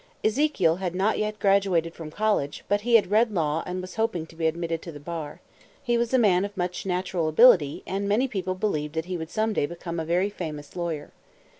Ezekiel 0.23 0.77
had 0.77 0.95
not 0.95 1.19
yet 1.19 1.37
graduated 1.37 1.93
from 1.93 2.09
college, 2.09 2.65
but 2.67 2.81
he 2.81 2.95
had 2.95 3.11
read 3.11 3.31
law 3.31 3.61
and 3.67 3.81
was 3.81 3.97
hoping 3.97 4.25
to 4.25 4.35
be 4.35 4.47
admitted 4.47 4.81
to 4.81 4.91
the 4.91 4.99
bar. 4.99 5.41
He 5.83 5.95
was 5.95 6.11
a 6.11 6.17
man 6.17 6.43
of 6.43 6.57
much 6.57 6.87
natural 6.87 7.27
ability, 7.29 7.83
and 7.85 8.09
many 8.09 8.27
people 8.27 8.55
believed 8.55 8.95
that 8.95 9.05
he 9.05 9.15
would 9.15 9.29
some 9.29 9.53
day 9.53 9.67
become 9.67 9.99
a 9.99 10.03
very 10.03 10.31
famous 10.31 10.75
lawyer. 10.75 11.11